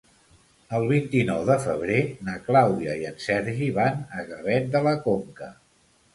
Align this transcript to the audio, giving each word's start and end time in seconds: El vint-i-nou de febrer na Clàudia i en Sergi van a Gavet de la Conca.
El 0.77 0.85
vint-i-nou 0.91 1.43
de 1.49 1.57
febrer 1.65 1.97
na 2.31 2.39
Clàudia 2.47 2.97
i 3.03 3.07
en 3.11 3.21
Sergi 3.27 3.69
van 3.77 4.03
a 4.23 4.27
Gavet 4.33 4.75
de 4.79 4.85
la 4.89 4.97
Conca. 5.07 5.55